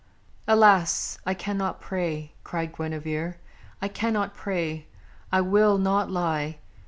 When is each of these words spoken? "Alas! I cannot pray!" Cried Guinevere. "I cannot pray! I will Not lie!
"Alas! 0.47 1.19
I 1.27 1.35
cannot 1.35 1.79
pray!" 1.79 2.33
Cried 2.43 2.75
Guinevere. 2.75 3.35
"I 3.83 3.87
cannot 3.87 4.33
pray! 4.33 4.87
I 5.31 5.41
will 5.41 5.77
Not 5.77 6.09
lie! 6.09 6.57